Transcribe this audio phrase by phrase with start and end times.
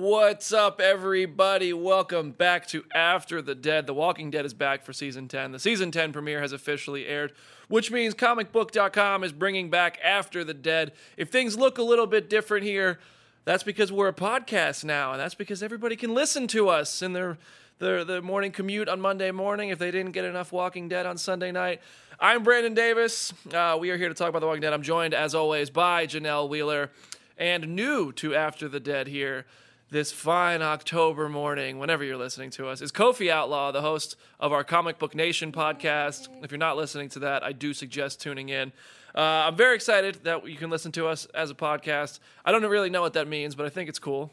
[0.00, 1.74] What's up, everybody?
[1.74, 3.86] Welcome back to After the Dead.
[3.86, 5.52] The Walking Dead is back for season 10.
[5.52, 7.34] The season 10 premiere has officially aired,
[7.68, 10.92] which means comicbook.com is bringing back After the Dead.
[11.18, 12.98] If things look a little bit different here,
[13.44, 17.12] that's because we're a podcast now, and that's because everybody can listen to us in
[17.12, 17.36] their
[17.78, 21.18] their, their morning commute on Monday morning if they didn't get enough Walking Dead on
[21.18, 21.82] Sunday night.
[22.18, 23.34] I'm Brandon Davis.
[23.52, 24.72] Uh, we are here to talk about The Walking Dead.
[24.72, 26.90] I'm joined, as always, by Janelle Wheeler,
[27.36, 29.44] and new to After the Dead here
[29.90, 34.52] this fine October morning, whenever you're listening to us, is Kofi Outlaw, the host of
[34.52, 36.28] our Comic Book Nation podcast.
[36.44, 38.72] If you're not listening to that, I do suggest tuning in.
[39.16, 42.20] Uh, I'm very excited that you can listen to us as a podcast.
[42.44, 44.30] I don't really know what that means, but I think it's cool.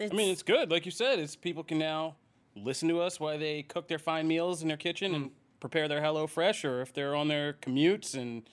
[0.00, 0.70] I mean, it's good.
[0.70, 2.16] Like you said, it's people can now
[2.56, 5.30] listen to us while they cook their fine meals in their kitchen and
[5.60, 8.48] prepare their Hello Fresh, or if they're on their commutes, and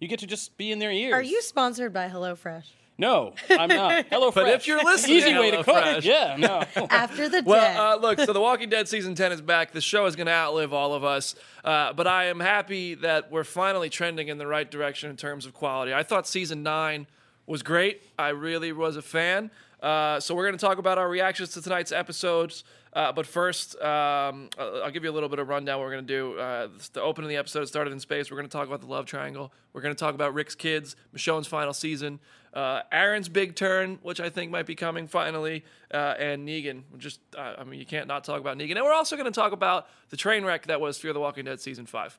[0.00, 1.12] you get to just be in their ears.
[1.12, 2.64] Are you sponsored by HelloFresh?
[3.00, 4.06] No, I'm not.
[4.10, 4.44] Hello Fresh.
[4.44, 5.76] But if you're listening, easy way to cook.
[5.76, 6.02] HelloFresh.
[6.04, 6.64] Yeah, no.
[6.90, 7.46] After the dead.
[7.46, 9.70] Well, uh, look, so The Walking Dead season 10 is back.
[9.70, 11.36] The show is going to outlive all of us.
[11.64, 15.46] Uh, but I am happy that we're finally trending in the right direction in terms
[15.46, 15.94] of quality.
[15.94, 17.06] I thought season 9
[17.46, 18.02] was great.
[18.18, 19.52] I really was a fan.
[19.80, 22.64] Uh, so we're going to talk about our reactions to tonight's episodes.
[22.92, 25.78] Uh, but first, um, I'll I'll give you a little bit of rundown.
[25.78, 26.38] What we're going to do.
[26.38, 28.30] Uh, the opening of the episode started in space.
[28.30, 29.52] We're going to talk about the love triangle.
[29.72, 32.18] We're going to talk about Rick's kids, Michonne's final season,
[32.54, 36.82] uh, Aaron's big turn, which I think might be coming finally, uh, and Negan.
[36.98, 38.76] Just, uh, I mean, you can't not talk about Negan.
[38.76, 41.44] And we're also going to talk about the train wreck that was Fear the Walking
[41.44, 42.18] Dead season five.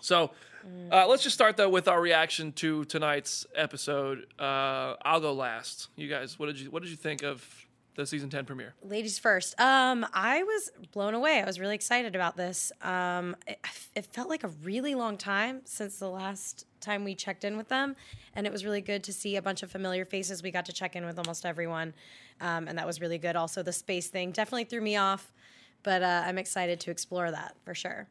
[0.00, 0.30] So
[0.90, 4.26] uh, let's just start though with our reaction to tonight's episode.
[4.38, 5.88] Uh, I'll go last.
[5.96, 7.44] You guys, what did you what did you think of
[7.94, 8.74] the season ten premiere?
[8.82, 9.58] Ladies first.
[9.60, 11.40] Um, I was blown away.
[11.40, 12.72] I was really excited about this.
[12.82, 13.58] Um, it,
[13.94, 17.68] it felt like a really long time since the last time we checked in with
[17.68, 17.96] them,
[18.34, 20.42] and it was really good to see a bunch of familiar faces.
[20.42, 21.94] We got to check in with almost everyone,
[22.40, 23.36] um, and that was really good.
[23.36, 25.32] Also, the space thing definitely threw me off,
[25.82, 28.08] but uh, I'm excited to explore that for sure.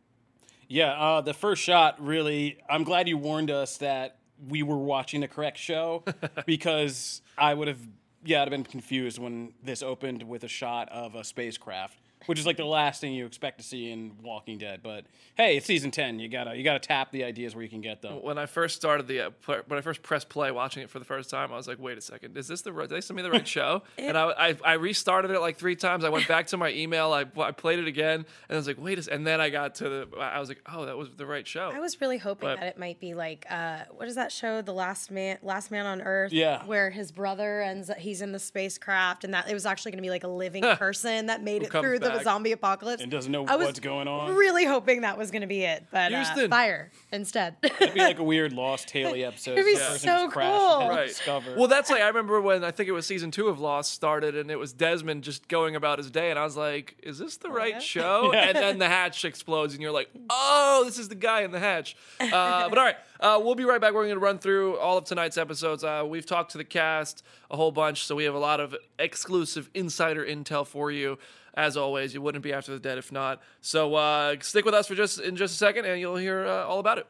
[0.68, 2.60] Yeah, uh, the first shot really.
[2.70, 4.18] I'm glad you warned us that
[4.48, 6.04] we were watching the correct show
[6.46, 7.80] because I would have,
[8.24, 12.38] yeah, I'd have been confused when this opened with a shot of a spacecraft, which
[12.40, 14.82] is like the last thing you expect to see in Walking Dead.
[14.84, 16.20] But hey, it's season ten.
[16.20, 18.22] You gotta you gotta tap the ideas where you can get them.
[18.22, 21.00] When I first started the uh, pl- when I first pressed play watching it for
[21.00, 22.88] the first time, I was like, wait a second, is this the right?
[22.90, 23.84] Did they send me the right show?
[23.98, 26.04] and I, I I restarted it like three times.
[26.04, 27.14] I went back to my email.
[27.14, 29.02] I, I played it again, and I was like, wait a.
[29.02, 30.08] s-" And then I got to the.
[30.20, 31.72] I was like, oh, that was the right show.
[31.74, 34.62] I was really hoping But- that it might be like uh, what is that show,
[34.62, 36.32] The Last Man, Last Man on Earth?
[36.34, 36.66] Yeah.
[36.66, 40.00] where his brother ends, up he's in the spacecraft, and that it was actually going
[40.00, 42.24] to be like a living person that made it comes through the back.
[42.24, 44.34] zombie apocalypse And doesn't know I was what's going on.
[44.36, 46.50] Really hoping that was going to be it, but uh, Houston.
[46.50, 47.56] fire instead.
[47.64, 49.54] It'd be like a weird Lost Haley episode.
[49.54, 50.80] It'd be The person so just crashed cool.
[50.80, 51.08] and Right.
[51.08, 51.58] discovered.
[51.58, 54.36] Well, that's like I remember when I think it was season two of Lost started,
[54.36, 57.38] and it was Desmond just going about his day, and I was like, "Is this
[57.38, 57.80] the right yeah?
[57.80, 61.52] show?" And then the hatch explodes, and you're like, "Oh, this is the guy in
[61.52, 63.94] the hatch." Uh, but all right, uh, we'll be right back.
[63.94, 65.84] We're going to run through all of tonight's episodes.
[65.84, 68.76] Uh, we've talked to the cast a whole bunch, so we have a lot of
[68.98, 71.18] exclusive insider intel for you.
[71.60, 73.42] As always, you wouldn't be after the dead if not.
[73.60, 76.64] So uh, stick with us for just in just a second, and you'll hear uh,
[76.64, 77.08] all about it.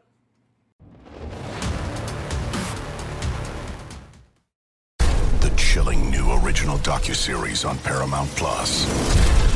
[4.98, 9.39] The chilling new original docuseries on Paramount Plus.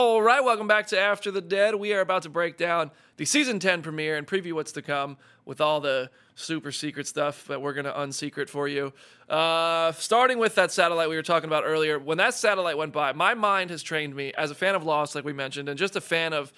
[0.00, 1.74] All right, welcome back to After the Dead.
[1.74, 5.16] We are about to break down the season 10 premiere and preview what's to come
[5.44, 8.92] with all the super secret stuff that we're going to unsecret for you.
[9.28, 13.12] Uh, starting with that satellite we were talking about earlier, when that satellite went by,
[13.12, 15.96] my mind has trained me as a fan of Lost, like we mentioned, and just
[15.96, 16.52] a fan of,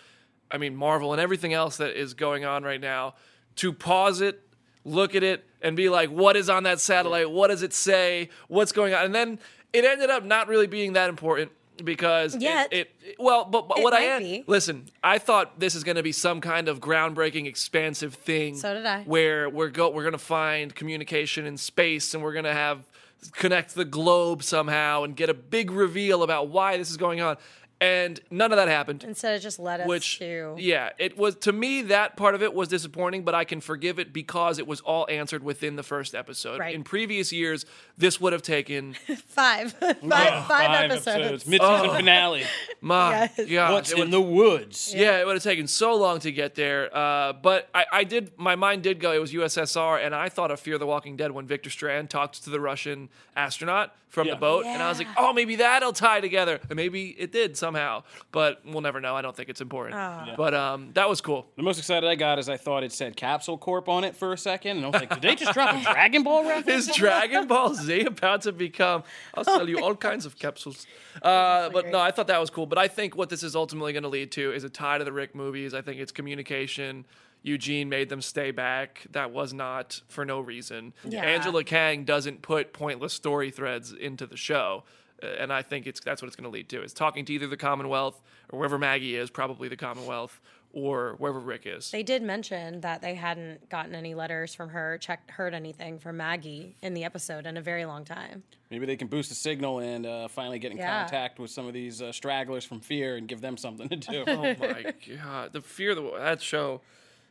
[0.51, 3.15] I mean, Marvel and everything else that is going on right now,
[3.57, 4.47] to pause it,
[4.85, 7.31] look at it, and be like, what is on that satellite?
[7.31, 8.29] What does it say?
[8.49, 9.07] What's going on?
[9.07, 9.39] And then
[9.73, 11.53] it ended up not really being that important.
[11.85, 12.73] Because it- Yet.
[12.73, 14.45] it, it- well, but, but It what I might am be.
[14.47, 18.57] listen, I thought this is going to be some kind of groundbreaking, expansive thing.
[18.57, 19.03] So did I.
[19.03, 22.85] Where we're go, we're going to find communication in space, and we're going to have
[23.33, 27.37] connect the globe somehow, and get a big reveal about why this is going on.
[27.83, 29.05] And none of that happened.
[29.05, 30.55] Instead of just let us Which, to.
[30.59, 33.99] yeah, it was to me that part of it was disappointing, but I can forgive
[33.99, 36.61] it because it was all answered within the first episode.
[36.61, 36.75] Right.
[36.75, 37.65] In previous years,
[37.97, 38.93] this would have taken
[39.27, 39.73] Five.
[39.73, 41.47] five, five episodes.
[41.47, 42.43] Mid-season finale.
[42.83, 43.51] my Yes.
[43.51, 44.93] God, What's it would- in the woods?
[44.95, 46.95] Yeah, it would have taken so long to get there.
[46.95, 50.51] Uh, but I, I did, my mind did go, it was USSR, and I thought
[50.51, 54.35] of Fear the Walking Dead when Victor Strand talked to the Russian astronaut from Yeah.
[54.35, 54.67] the boat.
[54.67, 56.59] And I was like, oh, maybe that'll tie together.
[56.69, 58.03] And maybe it did somehow.
[58.33, 59.15] But we'll never know.
[59.15, 59.95] I don't think it's important.
[60.37, 61.47] But um, that was cool.
[61.57, 64.33] The most excited I got is I thought it said Capsule Corp on it for
[64.33, 66.89] a second, and I was like, did they just drop a Dragon Ball reference?
[66.89, 69.05] Is Dragon Ball Z about to become?
[69.35, 70.87] I'll sell you all kinds of capsules.
[71.23, 72.67] Uh, but no, I thought that was cool.
[72.67, 75.05] But I think what this is ultimately going to lead to is a tie to
[75.05, 75.75] the Rick movies.
[75.75, 77.05] I think it's communication.
[77.43, 79.07] Eugene made them stay back.
[79.11, 80.93] That was not for no reason.
[81.05, 81.25] Yeah.
[81.25, 84.85] Angela Kang doesn't put pointless story threads into the show.
[85.23, 86.83] Uh, And I think it's that's what it's going to lead to.
[86.83, 88.21] Is talking to either the Commonwealth
[88.51, 90.41] or wherever Maggie is, probably the Commonwealth,
[90.73, 91.91] or wherever Rick is.
[91.91, 96.17] They did mention that they hadn't gotten any letters from her, checked, heard anything from
[96.17, 98.45] Maggie in the episode in a very long time.
[98.71, 101.01] Maybe they can boost the signal and uh, finally get in Yeah.
[101.03, 104.25] contact with some of these uh, stragglers from Fear and give them something to do.
[104.29, 106.81] Oh my god, the fear the that show.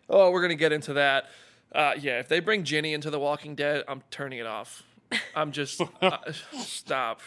[0.10, 1.26] Oh, we're gonna get into that.
[1.72, 4.84] Uh, yeah, if they bring Ginny into The Walking Dead, I'm turning it off.
[5.36, 6.18] I'm just uh,
[6.60, 7.22] stop.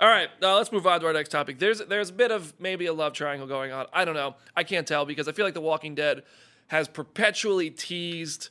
[0.00, 1.58] All right, uh, let's move on to our next topic.
[1.58, 3.86] There's there's a bit of maybe a love triangle going on.
[3.92, 4.36] I don't know.
[4.56, 6.22] I can't tell because I feel like The Walking Dead
[6.68, 8.50] has perpetually teased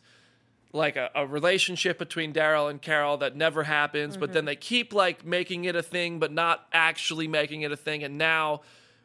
[0.74, 4.94] like a, a relationship between Daryl and Carol that never happens, but then they keep
[4.94, 8.04] like making it a thing, but not actually making it a thing.
[8.04, 8.62] And now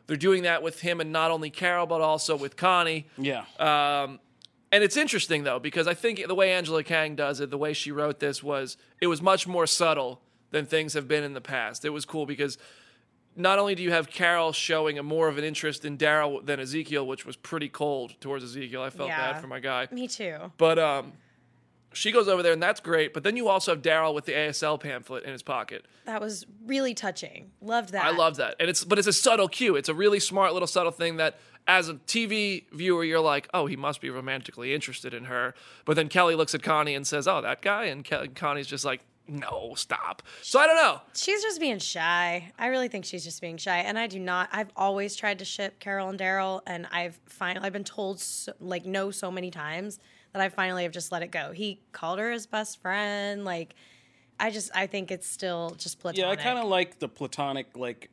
[0.06, 3.06] they're doing that with him and not only Carol, but also with Connie.
[3.16, 3.44] yeah.
[3.58, 4.18] Um,
[4.72, 7.72] and it's interesting though, because I think the way Angela Kang does it, the way
[7.72, 10.20] she wrote this was it was much more subtle
[10.50, 11.84] than things have been in the past.
[11.84, 12.58] It was cool because
[13.36, 16.60] not only do you have Carol showing a more of an interest in Daryl than
[16.60, 18.82] Ezekiel, which was pretty cold towards Ezekiel.
[18.82, 19.32] I felt Yeah.
[19.32, 19.88] bad for my guy.
[19.90, 20.52] Me too.
[20.58, 21.12] But um,
[21.94, 23.14] she goes over there, and that's great.
[23.14, 25.86] But then you also have Daryl with the ASL pamphlet in his pocket.
[26.04, 27.52] That was really touching.
[27.62, 28.04] Loved that.
[28.04, 29.76] I love that, and it's but it's a subtle cue.
[29.76, 33.66] It's a really smart little subtle thing that, as a TV viewer, you're like, oh,
[33.66, 35.54] he must be romantically interested in her.
[35.84, 38.84] But then Kelly looks at Connie and says, oh, that guy, and Ke- Connie's just
[38.84, 40.22] like, no, stop.
[40.42, 41.00] So I don't know.
[41.14, 42.52] She's just being shy.
[42.58, 44.48] I really think she's just being shy, and I do not.
[44.52, 48.52] I've always tried to ship Carol and Daryl, and I've finally I've been told so,
[48.60, 50.00] like no so many times
[50.32, 51.52] that I finally have just let it go.
[51.52, 53.44] He called her his best friend.
[53.44, 53.74] Like,
[54.40, 56.24] I just I think it's still just platonic.
[56.24, 58.10] Yeah, I kind of like the platonic, like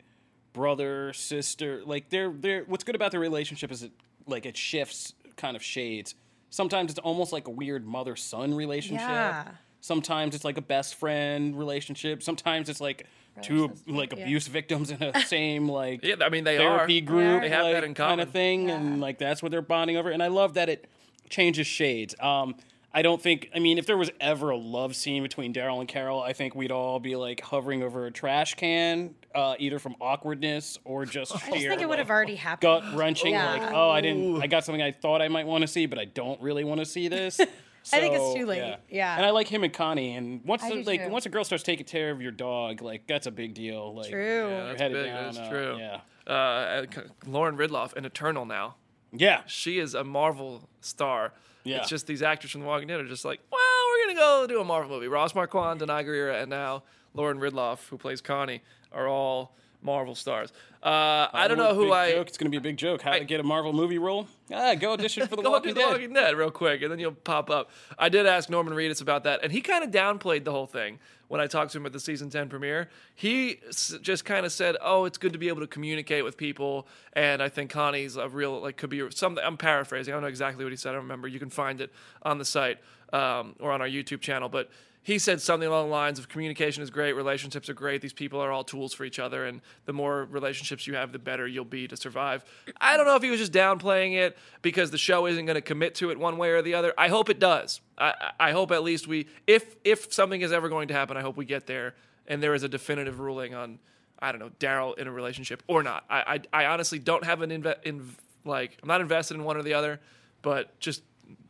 [0.54, 1.82] brother sister.
[1.86, 2.64] Like they're they're.
[2.64, 3.92] What's good about their relationship is it
[4.28, 6.16] like it shifts kind of shades.
[6.50, 9.08] Sometimes it's almost like a weird mother son relationship.
[9.08, 9.48] Yeah.
[9.82, 12.22] Sometimes it's like a best friend relationship.
[12.22, 13.08] Sometimes it's like
[13.42, 14.24] two like yeah.
[14.24, 17.06] abuse victims in a same like Yeah, I mean they therapy are.
[17.06, 17.42] group.
[17.42, 20.10] They have like, that in kind of thing, and like that's what they're bonding over.
[20.10, 20.90] And I love that it
[21.30, 22.16] changes shades.
[22.20, 22.56] Um,
[22.94, 23.50] I don't think.
[23.54, 26.56] I mean, if there was ever a love scene between Daryl and Carol, I think
[26.56, 31.36] we'd all be like hovering over a trash can, uh, either from awkwardness or just
[31.36, 32.62] I just think it would have already happened.
[32.62, 33.34] gut wrenching.
[33.34, 33.52] Yeah.
[33.54, 34.42] Like, oh, I didn't.
[34.42, 36.80] I got something I thought I might want to see, but I don't really want
[36.80, 37.40] to see this.
[37.94, 38.78] I think it's too late.
[38.90, 39.16] Yeah.
[39.16, 40.16] And I like him and Connie.
[40.16, 41.10] And once the, like too.
[41.10, 43.96] once a girl starts taking care of your dog, like that's a big deal.
[43.96, 44.20] Like True.
[44.22, 45.06] Yeah, you're that's headed big.
[45.06, 45.78] down, That's uh, true.
[45.78, 46.02] Yeah.
[46.32, 46.86] Uh,
[47.26, 48.76] Lauren Ridloff, an Eternal now.
[49.12, 49.42] Yeah.
[49.48, 51.34] She is a Marvel star.
[51.64, 51.78] Yeah.
[51.78, 54.48] It's just these actors from The Walking Dead are just like, well, we're gonna go
[54.48, 55.08] do a Marvel movie.
[55.08, 58.62] Ross Marquand, Danai Gurira, and now Lauren Ridloff, who plays Connie,
[58.92, 60.52] are all Marvel stars.
[60.84, 62.28] Uh, I don't know who I Joke.
[62.28, 63.02] It's gonna be a big joke.
[63.02, 64.28] How I- to get a Marvel movie role?
[64.54, 65.92] Ah, go audition for The go Walking do The Dead.
[65.92, 67.70] Walking Dead real quick, and then you'll pop up.
[67.98, 71.00] I did ask Norman Reedus about that, and he kind of downplayed the whole thing
[71.28, 72.90] when I talked to him at the season ten premiere.
[73.14, 76.38] He s- just kind of said, "Oh, it's good to be able to communicate with
[76.38, 79.44] people," and I think Connie's a real like could be something.
[79.44, 80.14] I'm paraphrasing.
[80.14, 80.90] I don't know exactly what he said.
[80.90, 81.28] I don't remember.
[81.28, 81.92] You can find it
[82.24, 82.80] on the site
[83.14, 84.70] um, or on our YouTube channel, but.
[85.02, 88.40] He said something along the lines of communication is great, relationships are great, these people
[88.42, 91.66] are all tools for each other, and the more relationships you have, the better you'll
[91.66, 92.44] be to survive.
[92.82, 95.62] I don't know if he was just downplaying it because the show isn't going to
[95.62, 96.94] commit to it one way or the other.
[96.98, 97.82] I hope it does.
[97.98, 101.22] I, I hope at least we, if if something is ever going to happen, I
[101.22, 101.96] hope we get there
[102.28, 103.80] and there is a definitive ruling on,
[104.20, 106.06] I don't know, Daryl in a relationship or not.
[106.10, 108.16] I I, I honestly don't have an inve- in
[108.46, 110.00] like I'm not invested in one or the other,
[110.42, 111.04] but just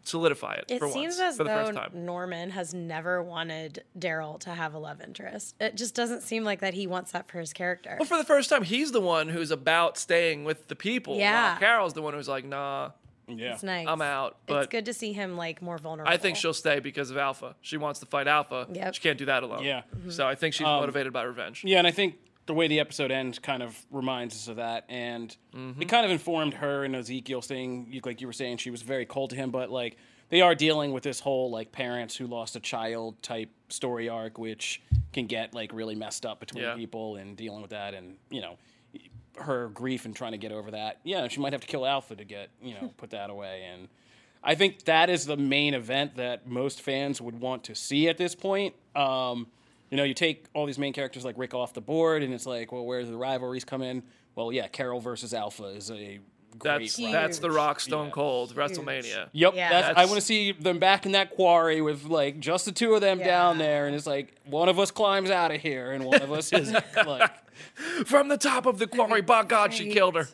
[0.04, 1.92] solidify it, It for seems once as for the though first time.
[2.06, 5.56] Norman has never wanted Daryl to have a love interest.
[5.60, 7.96] It just doesn't seem like that he wants that for his character.
[8.00, 11.18] Well, for the first time, he's the one who's about staying with the people.
[11.18, 11.58] Yeah.
[11.60, 12.92] Carol's the one who's like, nah,
[13.28, 13.54] Yeah.
[13.54, 13.88] it's nice.
[13.88, 14.38] I'm out.
[14.48, 16.12] But it's good to see him like more vulnerable.
[16.12, 17.56] I think she'll stay because of Alpha.
[17.62, 18.68] She wants to fight Alpha.
[18.74, 18.96] Yep.
[18.96, 19.64] She can't do that alone.
[19.64, 19.84] Yeah.
[20.10, 21.64] So I think she's um, motivated by revenge.
[21.64, 22.16] Yeah, and I think
[22.50, 25.38] the way the episode ends kind of reminds us of that, and
[25.80, 29.06] it kind of informed her and Ezekiel saying, like you were saying, she was very
[29.06, 29.98] cold to him, but like
[30.30, 34.38] they are dealing with this whole like parents who lost a child type story arc,
[34.40, 34.82] which
[35.14, 36.76] can get like really messed up between Yeah.
[36.76, 38.58] people and dealing with that, and you know
[39.38, 41.00] her grief and trying to get over that.
[41.04, 43.88] Yeah, she might have to kill Alpha to get you know put that away, and
[44.44, 48.18] I think that is the main event that most fans would want to see at
[48.18, 48.74] this point.
[48.96, 49.48] Um,
[49.90, 52.46] you know, you take all these main characters like Rick off the board, and it's
[52.46, 54.04] like, well, where do the rivalries come in?
[54.36, 56.20] Well, yeah, Carol versus Alpha is a
[56.58, 56.62] great.
[56.64, 57.12] That's rivalry.
[57.12, 58.12] that's the Rock Stone Yeah.
[58.12, 59.30] Cold WrestleMania.
[59.34, 59.70] Yep, Yeah.
[59.70, 62.94] that's, I want to see them back in that quarry with like just the two
[62.96, 66.06] of them down there, and it's like one of us climbs out of here, and
[66.06, 66.72] one of us is
[67.06, 67.32] like,
[68.06, 70.28] From the top of the quarry, by God, she killed her.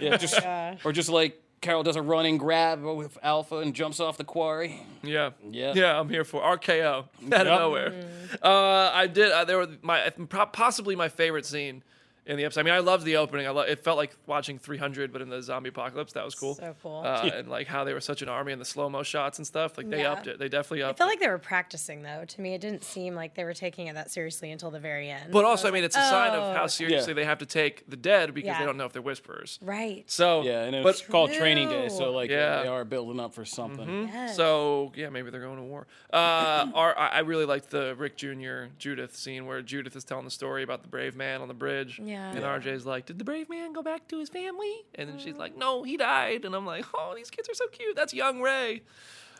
[0.00, 0.38] yeah, just
[0.84, 4.80] or just like Carol does a running grab with Alpha and jumps off the quarry.
[5.02, 5.30] Yeah.
[5.50, 5.72] Yeah.
[5.74, 7.46] Yeah, I'm here for RKO out of Yep.
[7.46, 8.04] nowhere.
[8.42, 9.32] Uh, I did.
[9.32, 10.10] Uh, there were my
[10.52, 11.82] possibly my favorite scene
[12.24, 12.60] in the episode.
[12.60, 13.46] I mean, I loved the opening.
[13.46, 16.12] I lo- it felt like watching 300, but in the zombie apocalypse.
[16.12, 16.54] That was cool.
[16.54, 17.02] So cool.
[17.04, 19.46] Uh, and like how they were such an army and the slow mo shots and
[19.46, 19.76] stuff.
[19.76, 20.12] Like they Yeah.
[20.12, 20.38] upped it.
[20.38, 21.10] They definitely I upped felt it.
[21.10, 22.24] Felt like they were practicing though.
[22.24, 25.10] To me, it didn't seem like they were taking it that seriously until the very
[25.10, 25.32] end.
[25.32, 26.66] But also, I mean, it's a sign of how oh.
[26.68, 27.14] seriously Yeah.
[27.14, 29.58] they have to take the dead because they don't know if they're whisperers.
[29.62, 30.04] right.
[30.10, 32.62] So Yeah, and but it's called Training Day, so like Yeah.
[32.62, 34.08] they are building up for something.
[34.12, 34.36] Yes.
[34.36, 35.86] So yeah, maybe they're going to war.
[36.12, 38.66] Uh, our, I I really liked the Rick Jr.
[38.78, 42.00] Judith scene where Judith is telling the story about the brave man on the bridge.
[42.02, 42.11] Yeah.
[42.20, 42.58] And Yeah.
[42.58, 45.56] RJ's like, "Did the brave man go back to his family?" And then she's like,
[45.56, 47.96] "No, he died." And I'm like, "Oh, these kids are so cute.
[47.96, 48.82] That's young Rey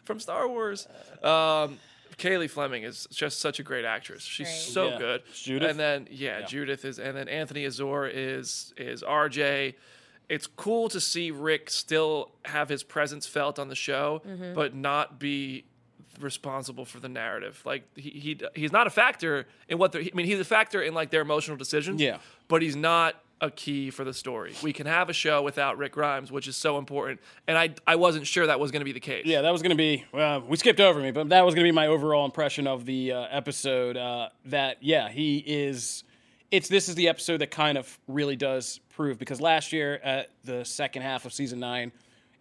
[0.04, 0.86] from Star Wars."
[1.22, 1.78] Um,
[2.18, 4.22] Cailey Fleming is just such a great actress.
[4.22, 4.56] She's Great.
[4.56, 4.98] so Yeah.
[4.98, 5.22] good.
[5.32, 5.70] Judith?
[5.70, 6.46] And then yeah, Yeah.
[6.46, 9.74] Judith is, and then Anthony Azor is is RJ.
[10.28, 14.54] It's cool to see Rick still have his presence felt on the show, Mm-hmm.
[14.54, 15.64] but not be
[16.20, 17.60] responsible for the narrative.
[17.64, 20.02] Like he, he he's not a factor in what they're.
[20.02, 22.00] I mean, he's a factor in like their emotional decisions.
[22.00, 22.18] Yeah.
[22.48, 24.54] but he's not a key for the story.
[24.62, 27.20] We can have a show without Rick Grimes, which is so important.
[27.48, 29.26] And I I wasn't sure that was going to be the case.
[29.26, 30.04] Yeah, that was going to be.
[30.12, 32.84] Well, we skipped over me, but that was going to be my overall impression of
[32.86, 33.96] the uh, episode.
[33.96, 36.04] Uh, that yeah, he is.
[36.52, 40.30] It's this is the episode that kind of really does prove because last year at
[40.44, 41.90] the second half of season nine,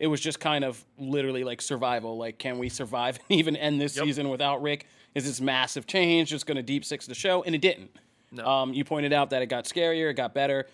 [0.01, 2.17] it was just kind of literally like survival.
[2.17, 4.05] Like, can we survive and even end this Yep.
[4.05, 4.88] season without Rick?
[5.13, 7.43] Is this massive change just going to deep six the show?
[7.43, 7.91] And it didn't.
[8.31, 8.46] No.
[8.46, 10.65] Um, you pointed out that it got scarier, it got better.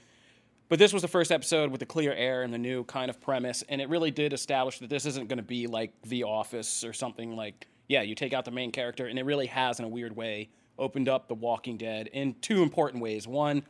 [0.69, 3.19] But this was the first episode with the clear air and the new kind of
[3.19, 6.84] premise, and it really did establish that this isn't going to be like The Office
[6.84, 9.86] or something like, yeah, you take out the main character, and it really has, in
[9.86, 13.27] a weird way, opened up The Walking Dead in two important ways.
[13.27, 13.63] One,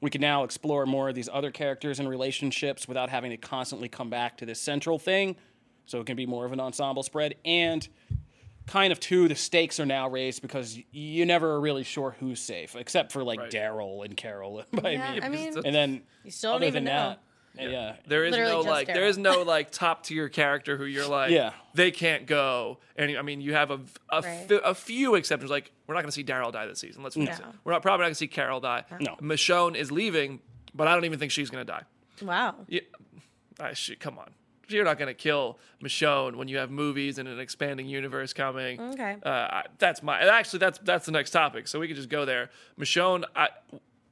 [0.00, 3.88] we can now explore more of these other characters and relationships without having to constantly
[3.88, 5.36] come back to this central thing,
[5.86, 7.34] so it can be more of an ensemble spread.
[7.44, 7.86] And
[8.66, 12.14] kind of two, the stakes are now raised because y- you never are really sure
[12.20, 13.50] who's safe, except for like Right.
[13.50, 14.62] Daryl and Carol.
[14.84, 17.08] I Yeah, mean, I mean, and then You still don't other even than know.
[17.10, 17.22] that,
[17.68, 17.96] yeah.
[18.06, 19.08] There is Literally no like there Daryl.
[19.08, 21.52] is no like top tier character who you're like Yeah.
[21.74, 24.48] they can't go and I mean you have a a, Right.
[24.48, 27.16] fi- a few exceptions like we're not going to see Daryl die this season let's
[27.16, 29.16] face it we're not probably not going to see Carol die No.
[29.20, 30.40] Michonne is leaving
[30.74, 31.82] but I don't even think she's going to die
[32.22, 32.54] wow.
[32.68, 32.80] yeah
[33.58, 34.30] I should come on
[34.68, 38.80] you're not going to kill Michonne when you have movies and an expanding universe coming
[38.80, 39.16] Okay.
[39.24, 42.24] uh, I- that's my actually that's that's the next topic so we could just go
[42.24, 43.48] there Michonne I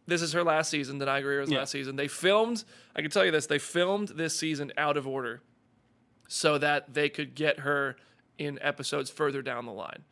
[0.09, 1.59] this is her last season Danai Gurira's Yeah.
[1.59, 2.65] last season they filmed
[2.97, 5.43] I can tell you this they filmed this season out of order
[6.29, 7.97] so that they could get her
[8.39, 10.05] in episodes further down the line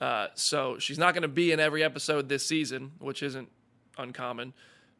[0.00, 3.48] uh, so she's not going to be in every episode this season which isn't
[3.96, 4.52] uncommon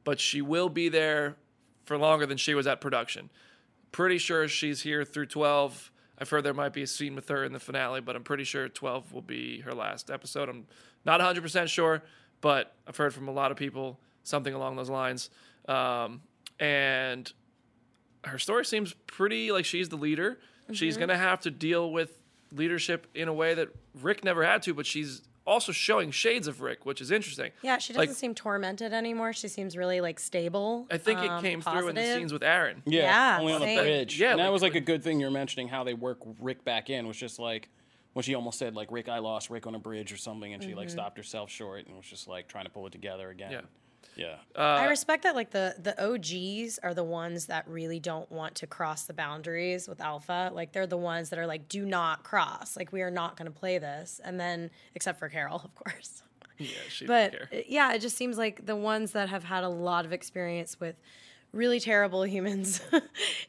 [0.04, 1.36] but she will be there
[1.84, 3.30] for longer than she was at production
[3.92, 5.90] pretty sure she's here through 12.
[6.18, 8.44] I've heard there might be a scene with her in the finale, but I'm pretty
[8.44, 10.50] sure 12 will be her last episode.
[10.50, 10.66] I'm
[11.06, 12.02] not 100% sure,
[12.42, 15.30] but I've heard from a lot of people something along those lines.
[15.66, 16.22] Um,
[16.60, 17.32] and
[18.24, 20.38] her story seems pretty like she's the leader.
[20.72, 21.00] She's Mm-hmm.
[21.00, 22.18] going to have to deal with
[22.52, 23.68] leadership in a way that
[24.00, 27.52] Rick never had to, but she's also showing shades of Rick, which is interesting.
[27.62, 29.32] Yeah, she doesn't Like, seem tormented anymore.
[29.32, 30.86] She seems really like stable.
[30.90, 32.82] I think it um, came through in the scenes with Aaron.
[32.84, 34.20] Yeah, Yeah, only on the bridge.
[34.20, 36.90] Yeah, and that was like a good thing you're mentioning how they work Rick back
[36.90, 37.70] in was just like
[38.12, 40.62] when she almost said like Rick, I lost Rick on a bridge or something, and
[40.62, 40.78] she Mm-hmm.
[40.78, 43.52] like stopped herself short and was just like trying to pull it together again.
[43.52, 43.60] Yeah.
[44.18, 44.34] Yeah.
[44.56, 48.66] I respect that like the the OGs are the ones that really don't want to
[48.66, 50.50] cross the boundaries with Alpha.
[50.52, 52.76] Like they're the ones that are like, do not cross.
[52.76, 54.20] Like we are not going to play this.
[54.24, 56.22] And then except for Carol, of course.
[56.58, 57.48] Yeah, she But care.
[57.52, 60.80] uh, yeah, it just seems like the ones that have had a lot of experience
[60.80, 60.96] with
[61.52, 62.80] really terrible humans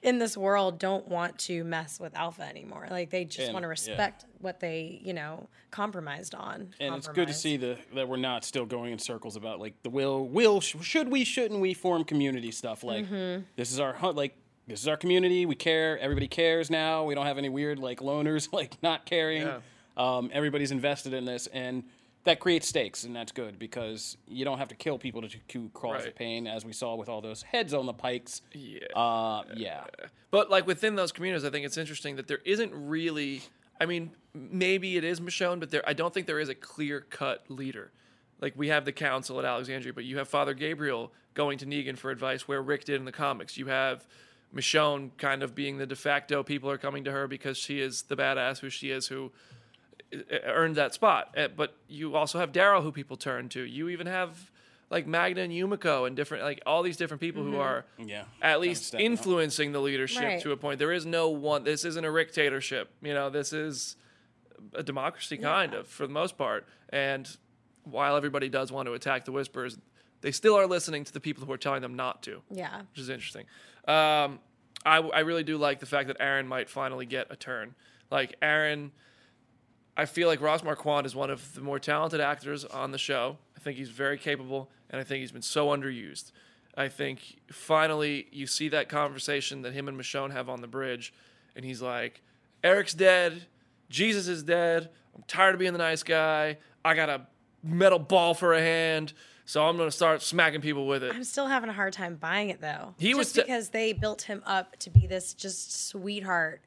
[0.01, 2.88] in this world don't want to mess with Alpha anymore.
[2.89, 3.72] Like they just And- want to yeah.
[3.72, 6.74] respect what they, you know, compromised on.
[6.79, 9.74] and it's good to see the that we're not still going in circles about like
[9.84, 13.44] the will will sh- should we shouldn't we form community stuff like Mm-hmm.
[13.56, 14.36] this is our like
[14.68, 18.00] this is our community we care everybody cares now we don't have any weird like
[18.00, 19.60] loners like not caring Yeah.
[19.98, 21.84] um, everybody's invested in this and
[22.29, 25.69] that creates stakes and that's good because you don't have to kill people to, to
[25.74, 28.79] cause the pain as we saw with all those heads on the pikes Yeah.
[28.95, 29.83] uh, yeah
[30.31, 33.41] But like within those communities, I think it's interesting that there isn't really.
[33.81, 37.01] I mean, maybe it is Michonne, but there I don't think there is a clear
[37.01, 37.91] cut leader.
[38.39, 41.98] Like we have the council at Alexandria, but you have Father Gabriel going to Negan
[41.98, 43.57] for advice, where Rick did in the comics.
[43.57, 44.05] You have
[44.53, 46.43] Michonne kind of being the de facto.
[46.43, 49.31] People are coming to her because she is the badass who she is, who
[50.43, 51.33] earned that spot.
[51.37, 53.61] Uh, But you also have Daryl, who people turn to.
[53.63, 54.51] You even have
[54.89, 58.23] like Magna and Yumiko and different like all these different people who are Yeah.
[58.41, 59.11] at least stepping up.
[59.11, 60.41] influencing the leadership Right.
[60.41, 60.79] to a point.
[60.79, 61.63] There is no one.
[61.63, 62.89] This isn't a dictatorship.
[63.03, 63.97] You know, this is
[64.73, 66.65] a democracy kind of for the most part.
[66.89, 67.29] And
[67.83, 69.77] while everybody does want to attack the Whispers,
[70.21, 72.79] they still are listening to the people who are telling them not to Yeah.
[72.91, 73.45] which is interesting.
[73.87, 74.39] Um,
[74.85, 77.75] I, I really do like the fact that Aaron might finally get a turn.
[78.09, 78.91] Like Aaron,
[80.00, 83.38] I feel like Ross Marquand is one of the more talented actors on the show.
[83.58, 86.32] I think he's very capable, and I think he's been so underused.
[86.77, 91.13] I think finally you see that conversation that him and Michonne have on the bridge,
[91.53, 92.22] and he's like,
[92.63, 93.48] "Eric's dead,
[93.89, 94.89] Jesus is dead.
[95.13, 96.60] I'm tired of being the nice guy.
[96.86, 97.27] I got a
[97.62, 99.12] metal ball for a hand."
[99.44, 101.13] So I'm gonna start smacking people with it.
[101.13, 102.94] I'm still having a hard time buying it though.
[103.00, 106.62] He just was t- because they built him up to be this just sweetheart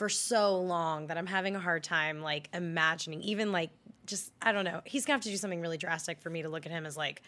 [0.00, 3.20] for so long that I'm having a hard time like imagining.
[3.20, 3.68] Even like
[4.06, 4.80] just I don't know.
[4.86, 6.96] He's gonna have to do something really drastic for me to look at him as
[6.96, 7.20] like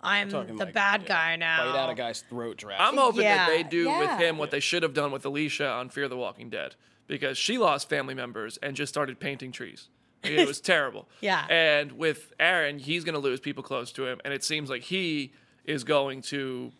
[0.00, 1.72] I'm the talking like, bad yeah, guy now.
[1.72, 4.58] bite out a guy's throat draft I'm hoping that they do with him what they
[4.58, 6.74] should have done with Alicia on Fear the Walking Dead
[7.06, 9.88] because she lost family members and just started painting trees.
[10.24, 11.08] It was terrible.
[11.20, 11.46] Yeah.
[11.48, 14.82] And with Aaron, he's going to lose people close to him, and it seems like
[14.82, 15.32] he
[15.64, 16.72] is going to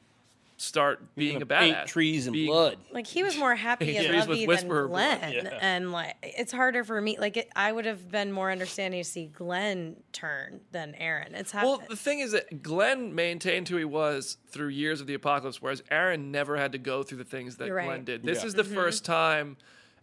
[0.58, 1.86] start being a paint badass.
[1.86, 4.48] trees and being- blood Like he was more happy Yeah, and he's with lovey than
[4.48, 7.18] Whisperer blood, Glenn, and like it's harder for me.
[7.18, 11.34] Like it, I would have been more understanding to see Glenn turn than Aaron.
[11.34, 11.70] It's happened.
[11.70, 15.60] Well, the thing is that Glenn maintained who he was through years of the apocalypse,
[15.60, 17.86] whereas Aaron never had to go through the things that right.
[17.86, 18.22] Glenn did.
[18.22, 18.46] This Yeah.
[18.46, 18.74] is the mm-hmm.
[18.74, 19.58] first time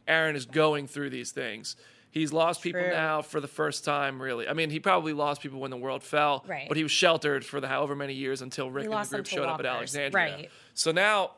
[0.07, 1.75] Aaron is going through these things.
[2.13, 2.91] He's lost people True.
[2.91, 4.47] now for the first time, really.
[4.47, 6.67] I mean, he probably lost people when the world fell, Right.
[6.67, 9.45] but he was sheltered for the however many years until Rick and the group showed
[9.47, 9.65] up at.
[9.65, 10.35] Alexandria.
[10.35, 10.51] Right.
[10.75, 11.31] So now,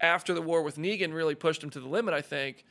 [0.00, 2.64] after the war with Negan really pushed him to the limit, I think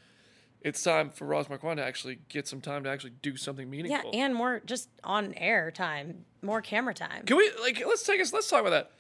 [0.59, 4.12] it's time for Ross Marquand to actually get some time to actually do something meaningful.
[4.13, 7.23] yeah, and more just on air time, more camera time.
[7.25, 8.91] Can we like let's take us let's talk about that.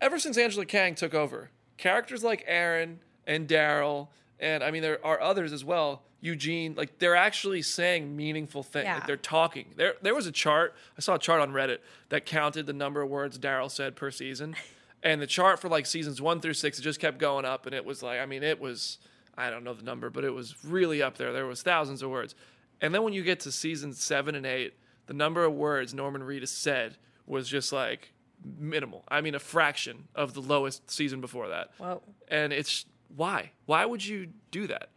[0.00, 4.08] Ever since Angela Kang took over, characters like Aaron and Daryl,
[4.40, 6.04] and I mean there are others as well.
[6.24, 8.86] Eugene, like they're actually saying meaningful things.
[8.86, 9.66] Like they're talking.
[9.76, 10.74] There there was a chart.
[10.96, 14.10] I saw a chart on Reddit that counted the number of words Daryl said per
[14.10, 14.56] season.
[15.06, 17.74] And the chart for like seasons one through six, it just kept going up, and
[17.74, 18.96] it was like, I mean, it was,
[19.36, 21.30] I don't know the number, but it was really up there.
[21.30, 22.34] There was thousands of words,
[22.80, 26.22] and then when you get to seasons seven and eight, the number of words Norman
[26.22, 28.14] Reedus said was just like
[28.58, 29.04] minimal.
[29.06, 31.72] I mean, a fraction of the lowest season before that.
[31.76, 32.00] Whoa.
[32.28, 33.50] And it's why?
[33.66, 34.88] Why would you do that?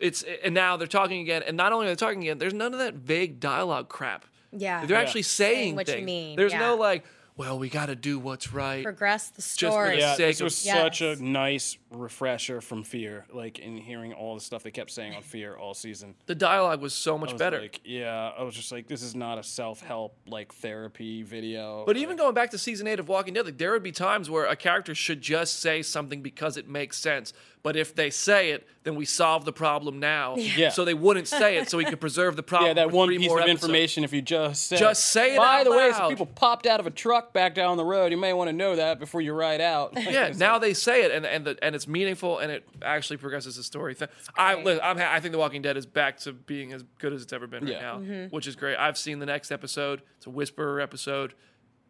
[0.00, 2.72] It's and now they're talking again, and not only are they talking again, there's none
[2.72, 4.24] of that vague dialogue crap.
[4.52, 4.86] Yeah.
[4.86, 5.02] they're Yeah.
[5.02, 6.60] actually saying, Saying what you mean, There's yeah.
[6.60, 7.04] no like,
[7.36, 8.82] well, we got to do what's right.
[8.82, 9.90] Progress the for story.
[9.96, 14.12] the Yeah, sake this of- was such a nice refresher from Fear, like in hearing
[14.12, 16.14] all the stuff they kept saying on Fear all season.
[16.26, 17.60] the dialogue was so I much was better.
[17.60, 21.84] Like, yeah, I was just like, this is not a self-help like therapy video.
[21.86, 24.28] But even going back to season eight of Walking Dead, like there would be times
[24.30, 27.32] where a character should just say something because it makes sense.
[27.62, 30.36] But if they say it, then we solve the problem now.
[30.36, 30.70] Yeah.
[30.70, 32.68] So they wouldn't say it, so we could preserve the problem.
[32.68, 33.64] yeah, that for one three piece more of episodes.
[33.64, 36.66] information, if you just said, Just say it By out the way, some people popped
[36.66, 38.12] out of a truck back down the road.
[38.12, 39.92] You may want to know that before you ride out.
[39.96, 43.56] Yeah, now they say it, and and the, and it's meaningful, and it actually progresses
[43.56, 43.96] the story.
[44.36, 47.12] I li- I'm ha- I think The Walking Dead is back to being as good
[47.12, 47.80] as it's ever been right Yeah.
[47.80, 48.26] now, mm-hmm.
[48.34, 48.76] which is great.
[48.76, 50.02] I've seen the next episode.
[50.16, 51.34] It's a Whisperer episode.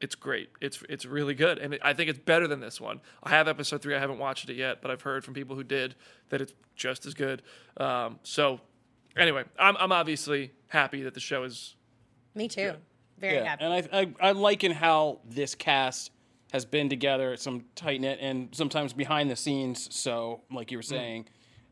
[0.01, 0.51] It's great.
[0.61, 3.01] It's it's really good, and it, I think it's better than this one.
[3.23, 3.95] I have episode three.
[3.97, 5.95] I haven't watched it yet, but I've heard from people who did
[6.29, 7.43] that it's just as good.
[7.79, 8.61] Um, so
[9.17, 11.75] anyway, I'm I'm obviously happy that the show is
[12.35, 12.75] Me too.
[13.19, 13.65] Very yeah, happy.
[13.65, 16.13] and I, I I liken how this cast
[16.53, 19.93] has been together, some tight knit, and sometimes behind the scenes.
[19.95, 20.89] So, like you were Mm.
[20.89, 21.29] saying,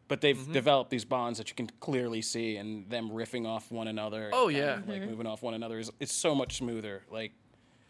[0.09, 0.53] but they've Mm-hmm.
[0.53, 4.31] developed these bonds that you can clearly see, and them riffing off one another.
[4.33, 4.81] Oh, and, yeah.
[4.87, 7.05] like moving off one another is it's so much smoother.
[7.11, 7.33] Like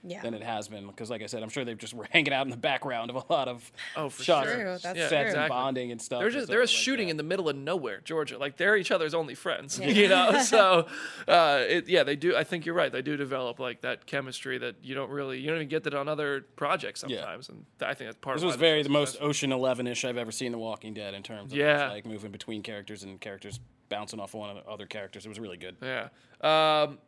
[0.08, 0.22] Yeah.
[0.22, 2.46] than it has been because, like I said, I'm sure they just were hanging out
[2.46, 4.54] in the background of a lot of Oh, for shots, sure.
[4.56, 5.16] True, that's sets true.
[5.18, 5.48] and Exactly.
[5.48, 6.20] bonding and stuff.
[6.20, 7.12] They're just stuff they're like shooting that.
[7.12, 8.38] in the middle of nowhere, Georgia.
[8.38, 10.40] Like they're each other's only friends, you know.
[10.42, 10.86] So,
[11.28, 12.36] uh, it, yeah, they do.
[12.36, 12.90] I think you're right.
[12.92, 15.94] They do develop like that chemistry that you don't really you don't even get that
[15.94, 17.18] on other projects Yeah.
[17.18, 18.42] sometimes, and I think that's part of.
[18.42, 19.18] This of was very the most.
[19.20, 21.78] Ocean Eleven ish I've ever seen The Walking Dead in terms of Yeah.
[21.78, 25.24] just, like moving between characters and characters bouncing off one of the other characters.
[25.26, 25.76] It was really good.
[25.82, 26.08] Yeah.
[26.40, 26.98] Um,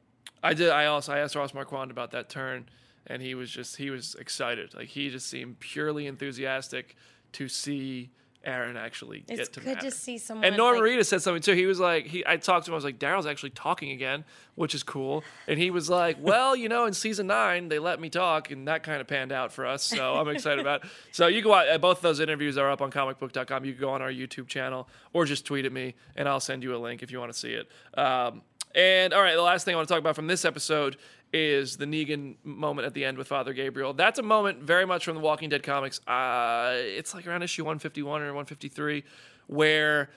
[0.42, 0.70] I did.
[0.70, 2.68] I also I asked Ross Marquand about that turn,
[3.06, 4.74] and he was just he was excited.
[4.74, 6.96] Like he just seemed purely enthusiastic
[7.32, 8.10] to see
[8.44, 9.90] Aaron actually It's get to It's good to matter.
[9.90, 10.44] see someone.
[10.44, 11.52] And Norman like, Reedus said something too.
[11.52, 12.74] He was like, he I talked to him.
[12.74, 15.24] I was like, Daryl's actually talking again, which is cool.
[15.46, 18.66] And he was like, well, you know, in season nine they let me talk, and
[18.68, 19.82] that kind of panned out for us.
[19.82, 20.84] So I'm excited about.
[20.84, 20.90] It.
[21.12, 21.80] So you go out.
[21.80, 23.64] Both of those interviews are up on comicbook.com.
[23.64, 26.62] You can go on our YouTube channel or just tweet at me, and I'll send
[26.62, 27.68] you a link if you want to see it.
[27.98, 28.42] Um,
[28.74, 30.96] and all right, the last thing I want to talk about from this episode
[31.32, 33.92] is the Negan moment at the end with Father Gabriel.
[33.92, 36.00] That's a moment very much from the Walking Dead comics.
[36.06, 39.04] Uh, it's like around issue 151 or 153,
[39.46, 40.10] where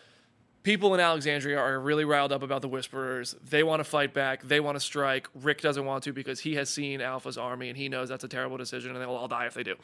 [0.63, 3.36] people in Alexandria are really riled up about the Whisperers.
[3.43, 4.43] They want to fight back.
[4.43, 5.28] They want to strike.
[5.36, 8.30] Rick doesn't want to because he has seen Alpha's army and he knows that's a
[8.30, 9.76] terrible decision and they will all die if they do.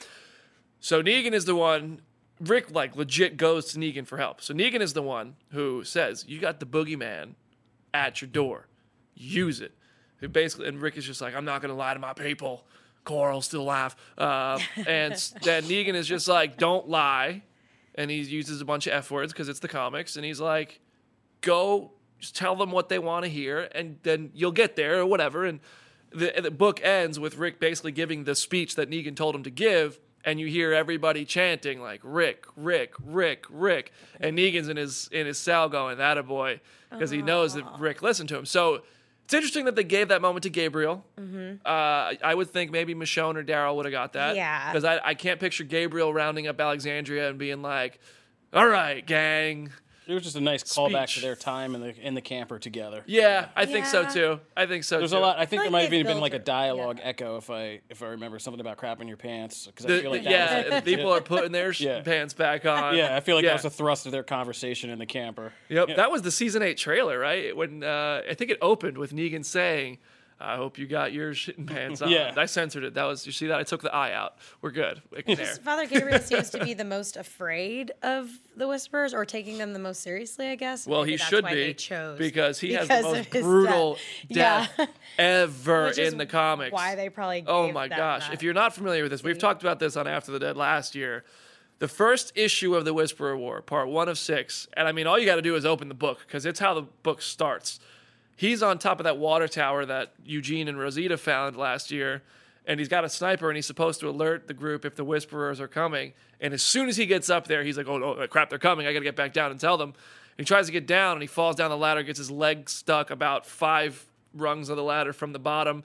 [0.80, 2.02] So Negan is the one.
[2.40, 4.42] Rick like legit goes to Negan for help.
[4.42, 7.34] So Negan is the one who says, "You got the boogeyman
[7.94, 8.68] at your door.
[9.16, 9.77] Use it."
[10.20, 12.66] Who basically, and Rick is just like, "I'm not going to lie to my people."
[13.04, 17.44] Coral still laugh, uh, and then Negan is just like, "Don't lie,"
[17.96, 20.82] and he uses a bunch of f words because it's the comics, and he's like,
[21.42, 25.06] "Go, just tell them what they want to hear, and then you'll get there or
[25.06, 25.60] whatever." And
[26.10, 29.52] the, the book ends with Rick basically giving the speech that Negan told him to
[29.52, 35.08] give, and you hear everybody chanting like Rick, Rick, Rick, Rick, and Negan's in his
[35.14, 38.46] in his cell going, "That a boy," because he knows that Rick listened to him.
[38.46, 38.84] So
[39.28, 41.04] it's interesting that they gave that moment to Gabriel.
[41.66, 44.38] Uh, I would think maybe Michonne or Daryl would have got that.
[44.38, 44.72] Yeah.
[44.72, 48.00] Because I, I can't picture Gabriel rounding up Alexandria and being like,
[48.54, 49.74] "All right, gang."
[50.08, 53.04] It was just a nice callback to their time in the in the camper together.
[53.06, 54.10] Yeah, I think so Yeah.
[54.10, 54.40] too.
[54.56, 55.18] I think so There's too.
[55.18, 55.38] a lot.
[55.38, 56.46] I think feel there like might have they've even been built like a it.
[56.46, 57.08] dialogue Yeah.
[57.10, 60.02] echo if I if I remember something about crap in your pants because I The-
[60.02, 62.02] feel like that yeah, was like, people are putting their sh- Yeah.
[62.02, 62.96] pants back on.
[62.96, 63.50] yeah I feel like Yeah.
[63.50, 65.54] that was the thrust of their conversation in the camper.
[65.70, 65.96] Yep, Yeah.
[65.96, 67.56] that was the season eight trailer, right?
[67.56, 69.98] When uh, I think it opened with Negan saying,
[70.40, 72.34] "I hope you got your shitting pants on." Yeah.
[72.38, 72.94] I censored it.
[72.94, 74.36] That was you see that I took the eye out.
[74.62, 75.02] We're good.
[75.12, 75.46] We can air.
[75.56, 79.80] Father Gabriel seems to be the most afraid of the Whisperers or taking them the
[79.80, 80.86] most seriously, I guess.
[80.88, 82.18] Well, Maybe he that's should why be they chose.
[82.18, 83.98] because he has the most brutal
[84.32, 84.72] death.
[84.78, 84.86] death, Yeah.
[85.20, 86.72] ever Which is in the comics.
[86.72, 88.28] Why they probably Oh my them gosh!
[88.28, 88.34] that.
[88.34, 90.96] If you're not familiar with this, we've talked about this on After the Dead last
[90.96, 91.24] year.
[91.80, 95.20] The first issue of the Whisperer War, part one of six, and I mean, all
[95.20, 97.80] you got to do is open the book because it's how the book starts.
[98.38, 102.22] He's on top of that water tower that Eugene and Rosita found last year,
[102.68, 105.60] and he's got a sniper, and he's supposed to alert the group if the Whisperers
[105.60, 106.14] are coming.
[106.40, 108.52] And as soon as he gets up there, he's like, "Oh no, crap!
[108.52, 108.86] They're coming!
[108.86, 111.14] I got to get back down and tell them." And he tries to get down,
[111.14, 114.84] and he falls down the ladder, gets his leg stuck about five rungs of the
[114.84, 115.84] ladder from the bottom.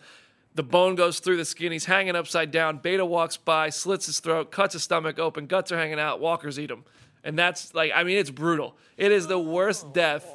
[0.55, 1.73] The bone goes through the skin.
[1.73, 2.77] He's hanging upside down.
[2.77, 5.47] Beta walks by, slits his throat, cuts his stomach open.
[5.47, 6.21] Guts are hanging out.
[6.21, 6.85] Walkers eat him.
[7.25, 8.77] And that's like, I mean, it's brutal.
[8.99, 10.27] It is the worst death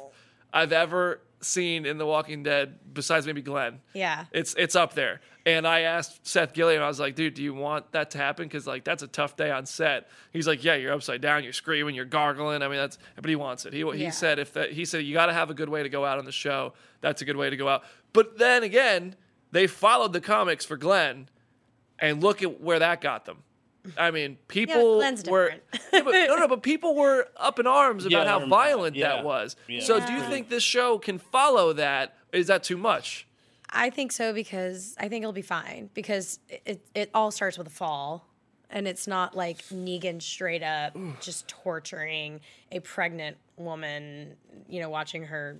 [0.52, 3.80] I've ever seen in The Walking Dead, besides maybe Glenn.
[3.94, 4.24] Yeah.
[4.32, 5.20] It's it's up there.
[5.46, 8.44] And I asked Seth Gilliam, I was like, dude, do you want that to happen?
[8.46, 10.08] Because like that's a tough day on set.
[10.32, 12.62] He's like, yeah, you're upside down, you're screaming, you're gargling.
[12.62, 13.72] I mean, that's but he wants it.
[13.72, 14.10] He he Yeah.
[14.10, 16.18] said if that he said you got to have a good way to go out
[16.18, 16.74] on the show.
[17.00, 17.82] That's a good way to go out.
[18.12, 19.14] But then again,
[19.52, 21.28] they followed the comics for Glenn,
[21.98, 23.38] and look at where that got them.
[23.96, 25.54] I mean, people Glenn's were.
[25.92, 29.08] Yeah, but, no, no, but people were up in arms about I how violent Yeah.
[29.16, 29.56] that was.
[29.66, 29.80] Yeah.
[29.80, 32.14] So, do you think this show can follow that?
[32.32, 33.26] Is that too much?
[33.70, 37.56] I think so because I think it'll be fine because it, it, it all starts
[37.58, 38.26] with a fall.
[38.70, 44.36] And it's not like Negan straight up just torturing a pregnant woman,
[44.68, 45.56] you know, watching her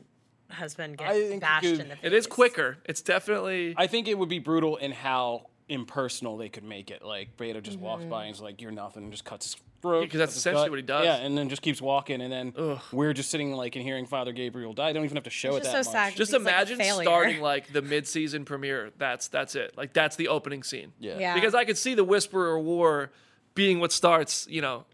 [0.51, 2.05] husband get you bashed could- in the face.
[2.05, 2.77] It is quicker.
[2.85, 3.75] It's definitely.
[3.79, 7.03] I think it would be brutal in how impersonal they could make it.
[7.05, 8.27] Like Beta just walks by mm-hmm.
[8.27, 10.11] and is like, "You're nothing," and just cuts his throat.
[10.11, 10.71] 'cause that's cuts his essentially gut.
[10.71, 11.05] what he does.
[11.05, 14.33] Yeah, and then just keeps walking, and then we're just sitting like and hearing Father
[14.33, 14.89] Gabriel die.
[14.89, 16.11] I don't even have to show It's it just that so much.
[16.11, 16.17] sad.
[16.17, 18.91] just He's like imagine starting like the mid-season premiere.
[18.99, 19.77] That's that's it.
[19.77, 20.93] Like that's the opening scene.
[20.99, 21.19] Yeah.
[21.19, 21.35] Yeah.
[21.35, 23.11] Because I could see the Whisperer War
[23.55, 24.47] being what starts.
[24.49, 24.85] You know,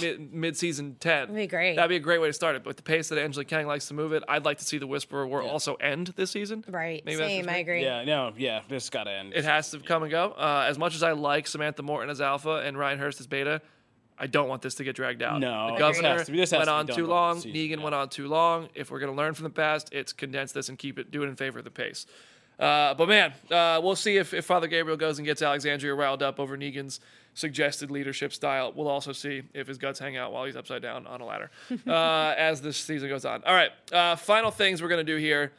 [0.00, 1.20] mid, mid-season 10.
[1.20, 1.76] That'd be great.
[1.76, 2.64] That'd be a great way to start it.
[2.64, 4.86] But the pace that Angela Kang likes to move it, I'd like to see the
[4.86, 6.64] Whisperer War also end this season.
[6.68, 7.04] Right.
[7.04, 7.48] Maybe that's Same.
[7.48, 7.60] I me.
[7.60, 7.82] agree.
[7.82, 9.32] Yeah, no, yeah, this got to end.
[9.34, 10.32] It has to come and go.
[10.36, 13.60] Uh, as much as I like Samantha Morton as Alpha and Ryan Hurst as Beta,
[14.18, 15.40] I don't want this to get dragged out.
[15.40, 17.40] No, the this governor has to be- this has went to be on too long.
[17.40, 17.84] season, Negan yeah.
[17.84, 18.68] went on too long.
[18.74, 21.22] If we're going to learn from the past, it's condense this and keep it, do
[21.22, 22.04] it in favor of the pace.
[22.60, 26.22] Uh, but man, uh, we'll see if, if Father Gabriel goes and gets Alexandria riled
[26.22, 27.00] up over Negan's
[27.34, 28.72] suggested leadership style.
[28.74, 31.50] We'll also see if his guts hang out while he's upside down on a ladder
[31.86, 33.42] uh, as this season goes on.
[33.44, 35.52] All right, uh, final things we're going to do here.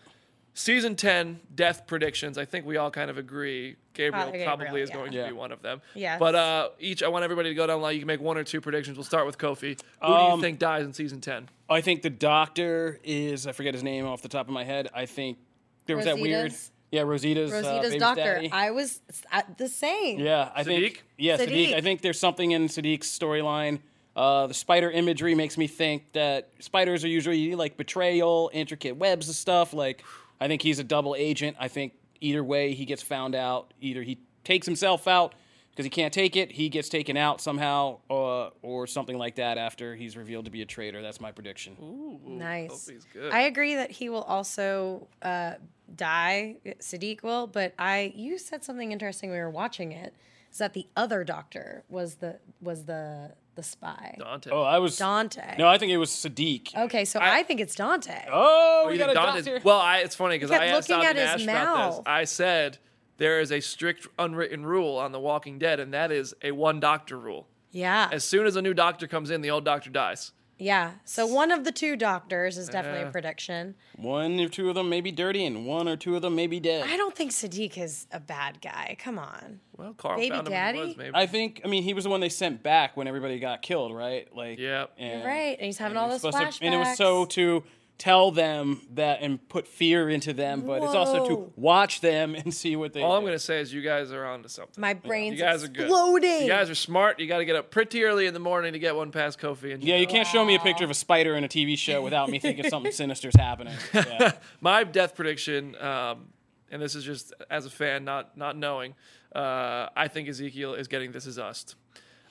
[0.53, 2.37] Season 10 death predictions.
[2.37, 3.77] I think we all kind of agree.
[3.93, 4.95] Gabriel Father probably Gabriel, is yeah.
[4.95, 5.27] going to Yeah.
[5.27, 5.81] be one of them.
[5.95, 6.19] Yes.
[6.19, 7.93] But uh, each, I want everybody to go down the line.
[7.93, 8.97] You can make one or two predictions.
[8.97, 9.79] We'll start with Kofi.
[10.01, 11.47] Who do Um, you think dies in season 10?
[11.69, 13.47] I think the doctor is.
[13.47, 14.89] I forget his name off the top of my head.
[14.93, 15.37] I think
[15.85, 16.53] there was that weird.
[16.91, 17.51] Rosita's- Yeah, Rosita's.
[17.51, 18.23] uh, Rosita's baby's doctor.
[18.35, 18.51] daddy.
[18.51, 18.99] I was
[19.31, 20.19] uh, the same.
[20.19, 20.65] Yeah, I Siddiq?
[20.65, 21.03] think.
[21.17, 21.47] Yeah, Siddiq.
[21.69, 21.75] Siddiq.
[21.75, 23.79] I think there's something in Siddiq's storyline.
[24.15, 29.27] Uh, the spider imagery makes me think that spiders are usually like betrayal, intricate webs
[29.27, 29.73] and stuff.
[29.73, 30.03] Like,
[30.41, 31.55] I think he's a double agent.
[31.59, 33.73] I think either way he gets found out.
[33.79, 35.33] Either he takes himself out
[35.71, 39.57] because he can't take it, he gets taken out somehow, uh, or something like that
[39.57, 41.01] after he's revealed to be a traitor.
[41.01, 42.19] That's my prediction.
[42.25, 42.71] Nice.
[42.89, 43.33] Kofi's good.
[43.33, 45.53] I agree that he will also uh,
[45.95, 46.57] die.
[46.79, 50.13] Siddiq will, but I you said something interesting when we were watching it.
[50.51, 54.49] Is that the other doctor was the was the the spy Dante.
[54.51, 54.97] Oh, I was.
[54.97, 55.55] Dante?
[55.57, 56.75] No, I think it was Siddiq.
[56.75, 58.25] Okay, so I, think it's Dante.
[58.31, 59.59] Oh, Oh, we got a Dante.
[59.63, 61.87] Well, I, it's funny because He kept I asked looking Dante at his Nash about
[61.89, 61.97] this.
[61.97, 62.03] mouth.
[62.07, 62.77] I said
[63.21, 66.79] there is a strict unwritten rule on The Walking Dead, and that is a one
[66.79, 67.47] doctor rule.
[67.71, 70.31] yeah, As soon as a new doctor comes in, the old doctor dies.
[70.57, 70.93] yeah.
[71.05, 73.03] So one of the two doctors is definitely Yeah.
[73.03, 73.11] a uh-huh.
[73.11, 73.75] prediction.
[73.95, 76.47] One or two of them may be dirty, and one or two of them may
[76.47, 76.83] be dead.
[76.89, 78.95] I don't think Siddiq is a bad guy.
[78.99, 79.59] Come on.
[79.77, 80.77] Well, Carl Baby found him in daddy?
[80.79, 81.11] the woods, maybe.
[81.15, 81.61] I think.
[81.63, 84.27] I mean, he was the one they sent back when everybody got killed, right?
[84.35, 84.85] Like, Yeah.
[84.97, 86.37] and, Right, and he's having all it those flashbacks.
[86.39, 87.63] supposed to- and it was so to
[88.01, 92.51] tell them that and put fear into them, but it's also to watch them and
[92.51, 93.03] see what they.
[93.03, 94.81] All I'm going to say is you guys are onto something.
[94.81, 95.83] My brain's You guys are good.
[95.83, 96.41] exploding.
[96.41, 97.19] You guys are smart.
[97.19, 99.75] You got to get up pretty early in the morning to get one past Kofi.
[99.75, 102.01] And Yeah, you can't show me a picture of a spider in a TV show
[102.01, 103.75] without me thinking something sinister's happening.
[103.93, 104.31] Yeah.
[104.61, 106.29] my death prediction, um,
[106.71, 108.95] and this is just as a fan, not not knowing.
[109.35, 111.75] Uh, I think Ezekiel is getting this is us.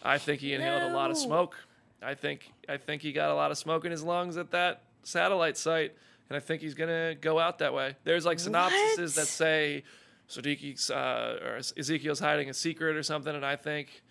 [0.03, 1.55] I think he inhaled a lot of smoke.
[2.03, 4.83] I think I think he got a lot of smoke in his lungs at that
[5.03, 5.95] satellite site,
[6.29, 7.97] and I think he's gonna go out that way.
[8.05, 9.15] There's like synopsises What?
[9.15, 9.85] that say
[10.29, 14.03] Siddiq's uh, or Ezekiel's hiding a secret or something, and I think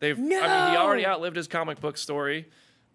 [0.00, 0.18] they've.
[0.18, 2.48] I mean, he already outlived his comic book story.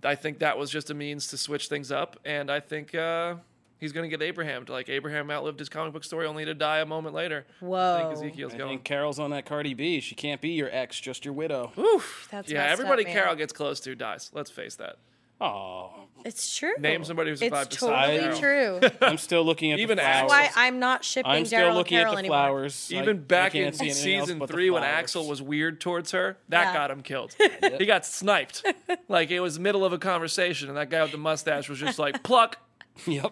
[0.03, 3.35] I think that was just a means to switch things up, and I think uh,
[3.79, 4.63] he's going to get Abraham.
[4.65, 7.47] To like Abraham outlived his comic book story, only to die a moment later.
[7.61, 7.97] I Whoa.
[7.99, 8.69] think Ezekiel's I going.
[8.69, 9.99] think Carol's on that Cardi B.
[9.99, 11.71] She can't be your ex, just your widow.
[11.79, 12.27] Oof!
[12.29, 13.11] That's yeah, everybody up.
[13.11, 14.29] Carol gets close to dies.
[14.35, 14.97] Let's face that.
[15.39, 15.91] Oh,
[16.25, 16.73] It's true.
[16.79, 18.79] Name somebody who survived It's besides totally Carol.
[18.79, 18.89] true.
[19.07, 20.29] I'm still looking at Even the Axel.
[20.29, 20.43] flowers.
[20.45, 22.37] That's why I'm not shipping I'm still Daryl looking Carol at the anymore.
[22.37, 22.89] flowers.
[22.91, 24.97] I- Even I back can't in see anything else season but the three, when flowers.
[24.97, 26.73] Axel was weird towards her, that Yeah.
[26.73, 27.35] got him killed.
[27.77, 28.65] he got sniped.
[29.07, 31.99] like it was middle of a conversation, and that guy with the mustache was just
[31.99, 32.57] like pluck,
[33.05, 33.31] Yep.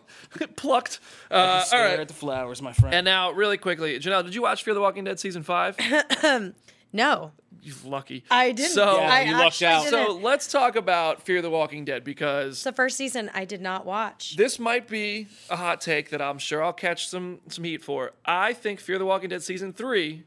[0.55, 0.99] plucked.
[1.31, 1.99] Uh, all Stare right.
[1.99, 2.93] at the flowers, my friend.
[2.93, 5.75] And now, really quickly, Janelle, did you watch Fear the Walking Dead season five?
[6.93, 7.33] No,
[7.65, 8.23] you lucky.
[8.29, 8.71] I didn't.
[8.71, 9.85] So, Yeah, I you lucked out.
[9.85, 10.07] didn't.
[10.07, 13.85] so let's talk about Fear the Walking Dead because the first season I did not
[13.85, 14.35] watch.
[14.35, 18.11] this might be a hot take that I'm sure I'll catch some some heat for.
[18.25, 20.23] I think Fear the Walking Dead season three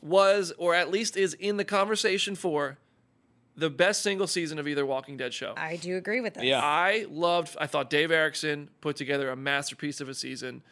[0.00, 2.78] was, or at least is, in the conversation for
[3.56, 5.54] the best single season of either Walking Dead show.
[5.56, 6.44] I do agree with that.
[6.44, 6.60] Yeah.
[6.62, 7.56] I loved.
[7.60, 10.62] I thought Dave Erickson put together a masterpiece of a season,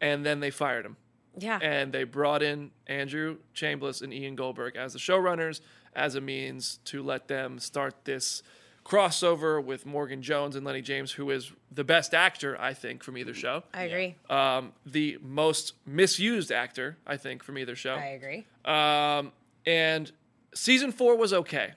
[0.00, 0.96] and then they fired him.
[1.38, 1.58] Yeah.
[1.60, 5.60] and they brought in Andrew Chambliss and Ian Goldberg as the showrunners
[5.94, 8.42] as a means to let them start this
[8.84, 13.16] crossover with Morgan Jones and Lenny James, who is the best actor, I think, from
[13.16, 13.64] either show.
[13.72, 14.16] I agree.
[14.28, 17.94] Um, the most misused actor, I think, from either show.
[17.94, 18.46] I agree.
[18.64, 19.32] Um,
[19.64, 20.12] and
[20.54, 21.72] season four was okay.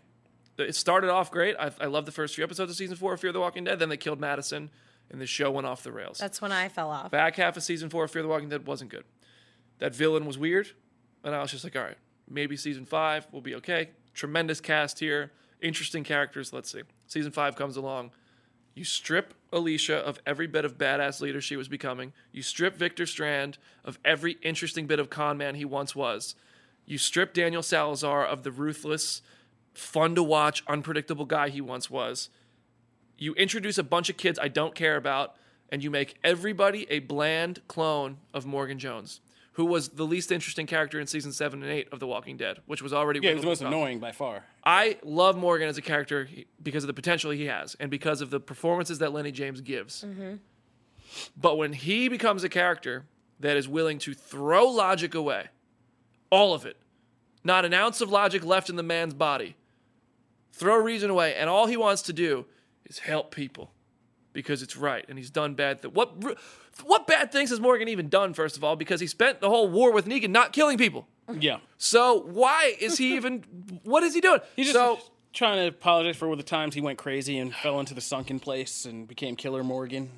[0.58, 1.56] It started off great.
[1.60, 3.80] I, I love the first few episodes of season four of Fear the Walking Dead.
[3.80, 4.70] Then they killed Madison,
[5.10, 6.17] and the show went off the rails.
[6.17, 7.12] That's when I fell off.
[7.12, 9.06] Back half of season four of Fear the Walking Dead wasn't good.
[9.79, 10.69] That villain was weird,
[11.23, 11.97] and I was just like, all right,
[12.29, 13.91] maybe season five will be okay.
[14.13, 16.51] Tremendous cast here, interesting characters.
[16.51, 16.81] Let's see.
[17.07, 18.11] Season five comes along.
[18.73, 22.13] You strip Alicia of every bit of badass leader she was becoming.
[22.31, 26.35] You strip Victor Strand of every interesting bit of con man he once was.
[26.85, 29.21] You strip Daniel Salazar of the ruthless,
[29.73, 32.29] fun to watch, unpredictable guy he once was
[33.17, 35.35] you introduce a bunch of kids I don't care about,
[35.69, 39.21] and you make everybody a bland clone of Morgan Jones,
[39.58, 42.60] who was the least interesting character in season seven and eight of The Walking Dead,
[42.67, 44.43] which was already Yeah, he was the most annoying by far.
[44.63, 46.30] I love Morgan as a character
[46.62, 50.04] because of the potential he has and because of the performances that Lenny James gives.
[50.04, 50.36] Mm-hmm.
[51.36, 53.06] But when he becomes a character
[53.39, 55.48] that is willing to throw logic away,
[56.30, 56.78] all of it,
[57.43, 59.56] not an ounce of logic left in the man's body,
[60.52, 62.46] throw reason away, and all he wants to do
[62.86, 63.72] is help people
[64.34, 65.96] because it's right, and he's done bad things.
[65.96, 66.24] What
[66.85, 68.33] what bad things has Morgan even done?
[68.33, 71.07] First of all, because he spent the whole war with Negan not killing people.
[71.39, 71.57] Yeah.
[71.77, 73.43] So why is he even?
[73.83, 74.39] what is he doing?
[74.55, 74.99] He's just so
[75.33, 78.39] trying to apologize for all the times he went crazy and fell into the sunken
[78.39, 80.09] place and became Killer Morgan.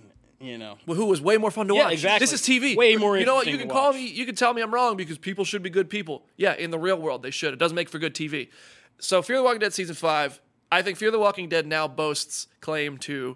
[0.41, 0.77] You know.
[0.87, 1.93] well, who was way more fun to Yeah, watch.
[1.93, 2.23] exactly.
[2.25, 2.77] This is TV.
[2.77, 3.45] Way more You know what?
[3.47, 3.95] You can call watch.
[3.95, 4.07] me.
[4.07, 6.23] You can tell me I'm wrong because people should be good people.
[6.37, 7.51] Yeah, in the real world they should.
[7.53, 8.47] It doesn't make for good TV.
[8.99, 10.39] So Fear the Walking Dead season five.
[10.71, 13.35] I think Fear the Walking Dead now boasts claim to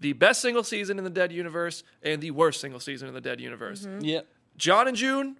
[0.00, 3.20] the best single season in the Dead universe and the worst single season in the
[3.20, 3.86] Dead universe.
[4.00, 4.20] Yeah.
[4.56, 5.36] John and June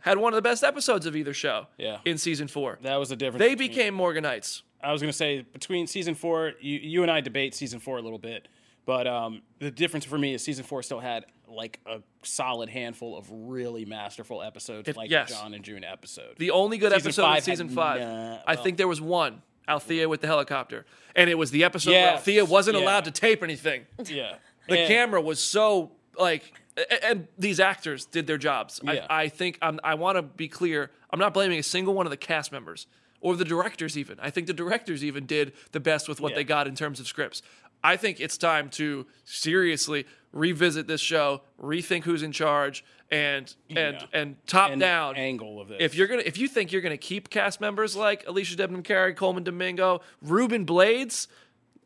[0.00, 1.66] had one of the best episodes of either show.
[1.78, 1.98] Yeah.
[2.04, 3.40] In season four, That was the difference.
[3.40, 4.62] they between- became Morganites.
[4.82, 8.02] I was gonna say between season four, you, you and I debate season four a
[8.02, 8.48] little bit,
[8.86, 13.18] but um, the difference for me is season four still had like a solid handful
[13.18, 15.28] of really masterful episodes, It- like yes.
[15.28, 16.36] the John and June episode.
[16.38, 18.00] The only good Season episode five season five.
[18.00, 19.42] nah- I think there was one.
[19.70, 20.84] Althea with the helicopter.
[21.16, 22.84] And it was the episode where Yes, Althea wasn't yeah.
[22.84, 23.86] allowed to tape anything.
[24.06, 24.34] yeah,
[24.68, 28.80] The And- camera was so like a- and these actors did their jobs.
[28.82, 29.06] Yeah.
[29.10, 30.90] I, I think I'm, I want to be clear.
[31.10, 32.86] I'm not blaming a single one of the cast members
[33.20, 34.18] or the directors even.
[34.20, 36.36] I think the directors even did the best with what Yeah.
[36.36, 37.42] they got in terms of scripts.
[37.82, 43.96] I think it's time to seriously revisit this show, rethink who's in charge, and and
[43.96, 44.06] Yeah.
[44.12, 45.78] and top and down angle of this.
[45.80, 49.14] if you're gonna if you think you're gonna keep cast members like Alicia Debnam Carey,
[49.14, 51.26] Colman Domingo, Ruben Blades,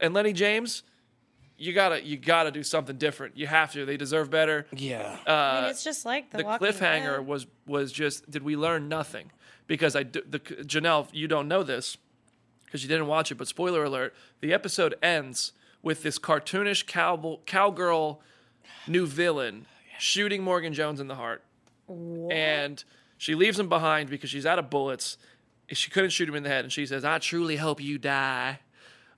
[0.00, 0.83] and Lenny James,
[1.57, 3.37] you gotta you gotta do something different.
[3.37, 3.87] You have to.
[3.87, 4.66] They deserve better.
[4.72, 7.26] yeah, uh, I mean, it's just like the, The cliffhanger Dead.
[7.26, 9.30] was was just did we learn nothing?
[9.66, 11.96] Because I do, the Janelle, you don't know this
[12.66, 15.52] because you didn't watch it, but spoiler alert: the episode ends
[15.83, 18.20] with this cartoonish cow, cowgirl
[18.87, 19.66] new villain
[19.98, 21.42] shooting Morgan Jones in the heart
[21.88, 22.85] and
[23.18, 25.16] she leaves him behind because she's out of bullets.
[25.68, 28.61] She couldn't shoot him in the head, and she says, "I truly hope you die."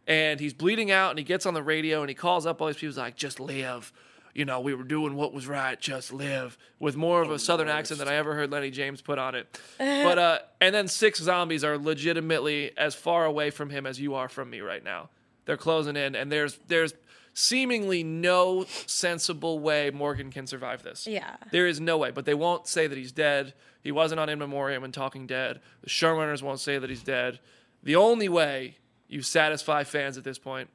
[0.06, 2.68] And he's bleeding out, and he gets on the radio and he calls up all
[2.68, 2.88] these people.
[2.88, 3.92] He's like, "Just live."
[4.34, 5.80] You know, we were doing what was right.
[5.80, 9.18] Just live with more of a southern accent than I ever heard Lenny James put
[9.18, 9.58] on it.
[9.78, 14.14] but uh, and then six zombies are legitimately as far away from him as you
[14.14, 15.08] are from me right now.
[15.46, 16.92] They're closing in, and there's there's
[17.38, 21.06] seemingly no sensible way Morgan can survive this.
[21.06, 21.36] Yeah.
[21.52, 23.52] There is no way, but they won't say that he's dead.
[23.82, 25.60] He wasn't on In Memoriam and Talking Dead.
[25.82, 27.38] The showrunners won't say that he's dead.
[27.82, 30.70] The only way you satisfy fans at this point,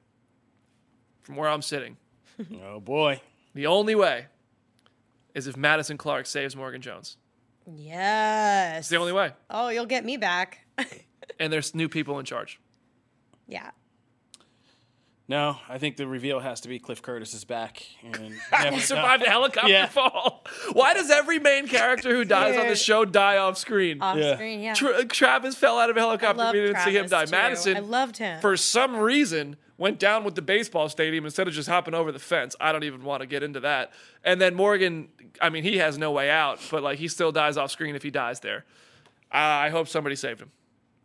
[1.23, 1.97] from where I'm sitting,
[2.63, 3.21] oh boy,
[3.55, 4.27] the only way
[5.33, 7.17] is if Madison Clark saves Morgan Jones.
[7.65, 8.81] Yes.
[8.81, 9.31] It's the only way.
[9.49, 10.59] Oh, you'll get me back.
[11.39, 12.59] And there's new people in charge.
[13.47, 13.71] yeah.
[15.31, 18.79] No, I think the reveal has to be Cliff Curtis is back and He never-
[18.79, 19.87] survived a helicopter Yeah.
[19.87, 20.43] fall.
[20.73, 22.77] Why does every main character who dies on the Dude.
[22.77, 24.01] show die off screen?
[24.01, 24.35] Off Yeah.
[24.35, 24.73] screen, yeah.
[24.73, 26.37] Tra- Travis fell out of a I helicopter.
[26.43, 27.25] love We didn't see him die.
[27.25, 27.31] Too.
[27.31, 28.41] Madison, I loved him.
[28.41, 32.19] for some reason, went down with the baseball stadium instead of just hopping over the
[32.19, 32.55] fence.
[32.61, 33.91] I don't even want to get into that.
[34.23, 35.07] And then Morgan,
[35.41, 38.03] I mean, he has no way out, but like he still dies off screen if
[38.03, 38.65] he dies there.
[39.33, 40.51] Uh, I hope somebody saved him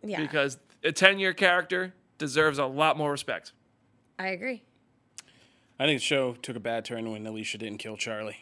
[0.02, 0.20] yeah.
[0.20, 3.52] because a 10 year character deserves a lot more respect.
[4.18, 4.62] I agree.
[5.79, 8.38] I think the show took a bad turn when Alicia didn't kill Charlie.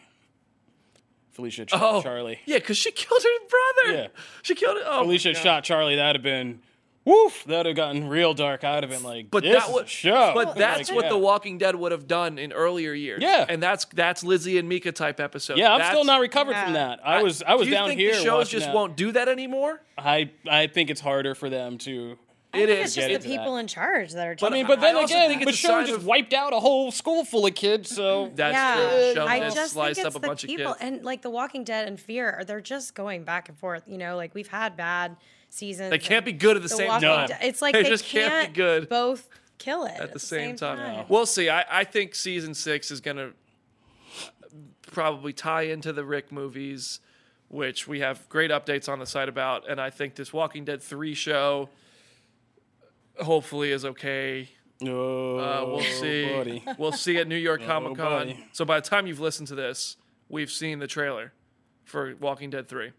[1.33, 2.39] Felicia shot Oh, Charlie.
[2.45, 3.97] Yeah, because she killed her brother.
[4.03, 4.07] Yeah.
[4.41, 4.83] She killed it.
[4.85, 5.97] Oh, Felicia shot Charlie.
[5.97, 6.61] That'd have been
[7.03, 7.43] woof.
[7.45, 8.63] That'd have gotten real dark.
[8.63, 10.31] I'd have been like, But this that is was show.
[10.33, 11.09] But that's Like, what yeah.
[11.11, 13.21] The Walking Dead would have done in earlier years.
[13.21, 13.45] Yeah.
[13.49, 15.57] and that's that's Lizzie and Mika type episode.
[15.57, 17.05] Yeah, I'm That's- still not recovered from that.
[17.05, 18.15] I was I was Do you down think here.
[18.15, 18.73] The shows just that.
[18.75, 19.81] won't do that anymore.
[19.97, 22.17] I I think it's harder for them to.
[22.55, 22.85] I It think is.
[22.85, 23.59] It's just the people that.
[23.61, 24.45] in charge that are.
[24.45, 26.05] I mean, but then I also again, think the it's a show sign just of-
[26.05, 27.89] wiped out a whole school full of kids.
[27.95, 29.13] So That's yeah, true.
[29.15, 30.83] Show I that just think sliced it's up a the bunch of people, kids.
[30.83, 33.83] and like The Walking Dead and Fear, they're just going back and forth.
[33.87, 35.17] You know, like we've had bad
[35.49, 35.89] seasons.
[35.89, 37.27] They can't be good at the The same Walking time.
[37.29, 40.55] Dead- It's like They they, just can't be good both kill it at the same,
[40.57, 40.77] time.
[40.77, 41.05] time.
[41.07, 41.49] We'll see.
[41.49, 43.31] I, I think season six is gonna
[44.91, 46.99] probably tie into the Rick movies,
[47.49, 50.81] which we have great updates on the site about, and I think this Walking Dead
[50.81, 51.69] three show
[53.19, 54.49] hopefully is okay.
[54.85, 56.29] oh, Uh, we'll see.
[56.33, 56.63] buddy.
[56.77, 58.35] We'll see at New York Comic Con.
[58.51, 59.97] so by the time you've listened to this,
[60.29, 61.33] we've seen the trailer
[61.85, 62.91] for Walking Dead Three.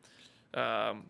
[0.55, 1.05] Um,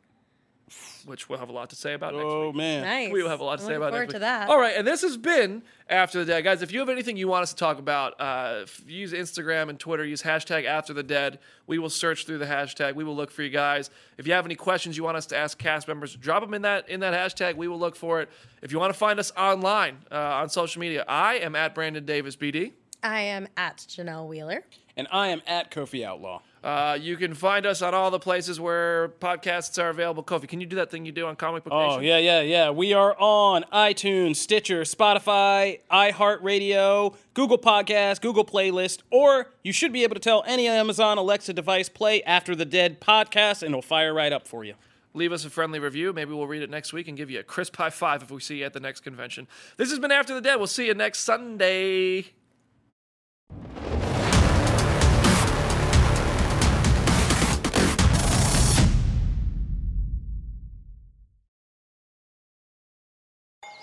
[1.04, 2.56] which we'll have a lot to say about next Oh week.
[2.56, 2.82] man.
[2.82, 3.12] Nice.
[3.12, 4.22] We will have a lot to I'm say about forward next to week.
[4.22, 4.48] that.
[4.48, 6.42] All right, and this has been After the Dead.
[6.42, 9.78] Guys, if you have anything you want us to talk about, uh, use Instagram and
[9.78, 10.04] Twitter.
[10.04, 11.38] Use hashtag After the Dead.
[11.68, 12.94] We will search through the hashtag.
[12.96, 13.90] We will look for you guys.
[14.18, 16.62] If you have any questions you want us to ask cast members, drop them in
[16.62, 17.54] that in that hashtag.
[17.56, 18.28] We will look for it.
[18.62, 22.04] If you want to find us online uh, on social media, I am at Brandon
[22.04, 22.72] Davis BD.
[23.02, 24.64] I am at Janelle Wheeler.
[24.96, 26.40] And I am at Kofi Outlaw.
[26.66, 30.24] Uh, you can find us on all the places where podcasts are available.
[30.24, 32.70] Kofi, can you do that thing you do on Comic Book Oh yeah, yeah, yeah.
[32.70, 40.02] We are on iTunes, Stitcher, Spotify, iHeartRadio, Google Podcast, Google Playlist, or you should be
[40.02, 44.12] able to tell any Amazon Alexa device play After the Dead podcast, and it'll fire
[44.12, 44.74] right up for you.
[45.14, 46.12] leave us a friendly review.
[46.12, 48.40] Maybe we'll read it next week and give you a crisp high five if we
[48.40, 49.46] see you at the next convention.
[49.76, 50.56] This has been After the Dead.
[50.56, 52.26] We'll see you next Sunday.